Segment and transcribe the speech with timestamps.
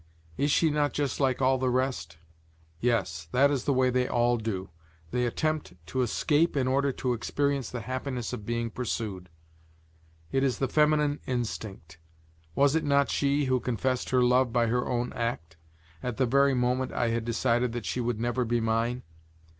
[0.35, 2.17] Is she not just like all the rest?
[2.79, 4.71] Yes, that is the way they all do;
[5.11, 7.17] they attempt to escape in order to know
[7.61, 9.29] the happiness of being pursued:
[10.31, 11.99] it is the feminine instinct.
[12.55, 15.57] Was it not she who confessed her love by her own act,
[16.01, 19.03] at the very moment I had decided that she would never be mine?